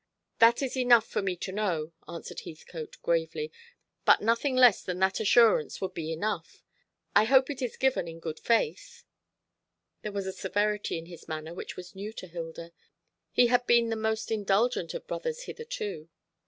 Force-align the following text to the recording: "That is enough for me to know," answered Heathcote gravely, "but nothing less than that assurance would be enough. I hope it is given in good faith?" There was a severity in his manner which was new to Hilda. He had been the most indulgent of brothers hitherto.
"That 0.39 0.63
is 0.63 0.75
enough 0.75 1.05
for 1.05 1.21
me 1.21 1.35
to 1.35 1.51
know," 1.51 1.93
answered 2.07 2.39
Heathcote 2.39 2.97
gravely, 3.03 3.51
"but 4.03 4.19
nothing 4.19 4.55
less 4.55 4.81
than 4.81 4.97
that 4.97 5.19
assurance 5.19 5.79
would 5.79 5.93
be 5.93 6.11
enough. 6.11 6.63
I 7.15 7.25
hope 7.25 7.51
it 7.51 7.61
is 7.61 7.77
given 7.77 8.07
in 8.07 8.19
good 8.19 8.39
faith?" 8.39 9.03
There 10.01 10.11
was 10.11 10.25
a 10.25 10.33
severity 10.33 10.97
in 10.97 11.05
his 11.05 11.27
manner 11.27 11.53
which 11.53 11.75
was 11.75 11.93
new 11.95 12.11
to 12.13 12.25
Hilda. 12.25 12.71
He 13.31 13.45
had 13.45 13.67
been 13.67 13.89
the 13.89 13.95
most 13.95 14.31
indulgent 14.31 14.95
of 14.95 15.05
brothers 15.05 15.43
hitherto. 15.43 16.09